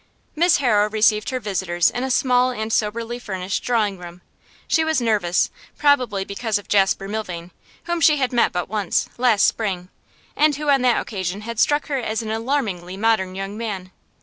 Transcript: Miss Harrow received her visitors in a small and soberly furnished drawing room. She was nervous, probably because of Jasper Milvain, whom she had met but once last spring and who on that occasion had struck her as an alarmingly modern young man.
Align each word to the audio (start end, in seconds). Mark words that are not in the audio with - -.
Miss 0.35 0.57
Harrow 0.57 0.89
received 0.89 1.29
her 1.29 1.39
visitors 1.39 1.91
in 1.91 2.03
a 2.03 2.09
small 2.09 2.49
and 2.49 2.73
soberly 2.73 3.19
furnished 3.19 3.63
drawing 3.63 3.99
room. 3.99 4.21
She 4.67 4.83
was 4.83 4.99
nervous, 4.99 5.51
probably 5.77 6.25
because 6.25 6.57
of 6.57 6.67
Jasper 6.67 7.07
Milvain, 7.07 7.51
whom 7.83 8.01
she 8.01 8.17
had 8.17 8.33
met 8.33 8.51
but 8.51 8.67
once 8.67 9.07
last 9.19 9.47
spring 9.47 9.89
and 10.35 10.55
who 10.55 10.69
on 10.69 10.81
that 10.81 10.99
occasion 10.99 11.41
had 11.41 11.59
struck 11.59 11.85
her 11.85 11.99
as 11.99 12.23
an 12.23 12.31
alarmingly 12.31 12.97
modern 12.97 13.35
young 13.35 13.55
man. 13.59 13.91